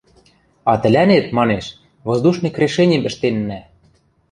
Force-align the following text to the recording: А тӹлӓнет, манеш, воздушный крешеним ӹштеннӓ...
А 0.71 0.73
тӹлӓнет, 0.81 1.25
манеш, 1.37 1.65
воздушный 2.07 2.53
крешеним 2.55 3.01
ӹштеннӓ... 3.09 3.59